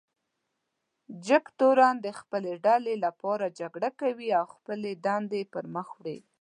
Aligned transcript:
جګتورن 1.27 1.95
د 2.05 2.07
خپلې 2.19 2.53
ډلې 2.65 2.95
لپاره 3.05 3.45
جګړه 3.59 3.89
کوي 3.99 4.29
او 4.39 4.45
خپلې 4.55 4.91
دندې 5.05 5.41
پر 5.53 5.63
مخ 5.75 5.87
وړي. 5.97 6.17